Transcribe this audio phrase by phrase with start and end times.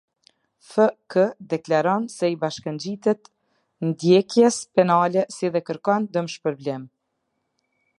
[0.69, 3.31] F K, deklaron se i bashkëngjitet
[3.89, 6.93] ndjekjes penale si dhe kërkon dëmshpërblim.